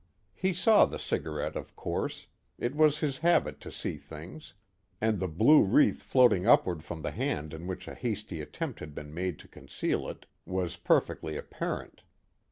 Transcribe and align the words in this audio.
He 0.33 0.51
saw 0.51 0.87
the 0.87 0.97
cigarette, 0.97 1.55
of 1.55 1.75
course, 1.75 2.25
it 2.57 2.75
was 2.75 3.01
his 3.05 3.19
habit 3.19 3.59
to 3.59 3.71
see 3.71 3.97
things, 3.97 4.55
and 4.99 5.19
the 5.19 5.27
blue 5.27 5.61
wreath 5.61 6.01
floating 6.01 6.47
upward 6.47 6.83
from 6.83 7.03
the 7.03 7.11
hand 7.11 7.53
in 7.53 7.67
which 7.67 7.87
a 7.87 7.93
hasty 7.93 8.41
attempt 8.41 8.79
had 8.79 8.95
been 8.95 9.13
made 9.13 9.37
to 9.37 9.47
conceal 9.47 10.07
it, 10.07 10.25
was 10.43 10.75
perfectly 10.75 11.37
apparent. 11.37 12.01